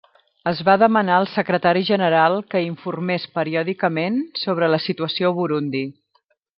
Es 0.51 0.61
va 0.69 0.75
demanar 0.83 1.13
al 1.23 1.27
Secretari 1.33 1.83
General 1.91 2.39
que 2.55 2.63
informés 2.69 3.29
periòdicament 3.39 4.21
sobre 4.49 4.75
la 4.77 4.85
situació 4.91 5.33
a 5.33 5.37
Burundi. 5.43 5.89